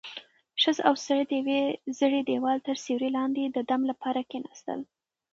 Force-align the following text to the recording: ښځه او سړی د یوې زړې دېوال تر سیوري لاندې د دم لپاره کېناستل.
ښځه 0.61 0.81
او 0.87 0.95
سړی 1.05 1.23
د 1.27 1.31
یوې 1.39 1.61
زړې 1.99 2.21
دېوال 2.29 2.57
تر 2.67 2.75
سیوري 2.83 3.09
لاندې 3.17 3.43
د 3.45 3.57
دم 3.69 3.81
لپاره 3.91 4.21
کېناستل. 4.31 4.79